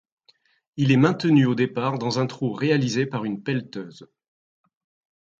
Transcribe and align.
Il 0.77 0.91
est 0.91 0.97
maintenu 0.97 1.45
au 1.45 1.53
départ 1.53 1.99
dans 1.99 2.17
un 2.17 2.25
trou 2.25 2.53
réalisé 2.53 3.05
par 3.05 3.23
une 3.23 3.43
pelleteuse. 3.43 4.09